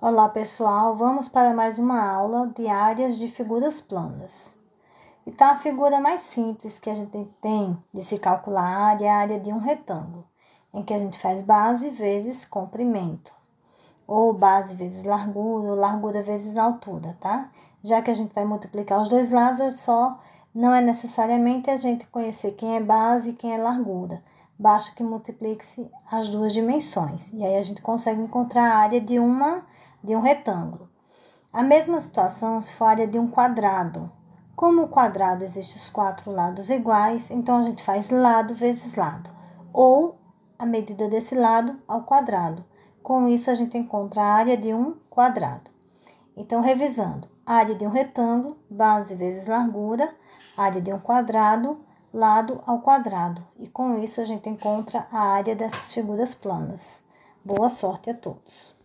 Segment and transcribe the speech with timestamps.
[0.00, 4.56] Olá pessoal, vamos para mais uma aula de áreas de figuras planas.
[5.26, 9.10] Então, a figura mais simples que a gente tem de se calcular a área é
[9.10, 10.24] a área de um retângulo,
[10.72, 13.32] em que a gente faz base vezes comprimento,
[14.06, 17.50] ou base vezes largura, ou largura vezes altura, tá?
[17.82, 20.16] Já que a gente vai multiplicar os dois lados, é só
[20.54, 24.22] não é necessariamente a gente conhecer quem é base e quem é largura.
[24.56, 27.32] Basta que multiplique-se as duas dimensões.
[27.32, 29.66] E aí a gente consegue encontrar a área de uma
[30.08, 30.88] de um retângulo.
[31.52, 34.10] A mesma situação se for a área de um quadrado.
[34.56, 39.30] Como o quadrado existe os quatro lados iguais, então a gente faz lado vezes lado,
[39.70, 40.18] ou
[40.58, 42.64] a medida desse lado ao quadrado.
[43.02, 45.70] Com isso, a gente encontra a área de um quadrado.
[46.34, 50.12] Então, revisando, área de um retângulo, base vezes largura,
[50.56, 51.78] área de um quadrado,
[52.12, 53.42] lado ao quadrado.
[53.58, 57.04] E com isso, a gente encontra a área dessas figuras planas.
[57.44, 58.76] Boa sorte a todos!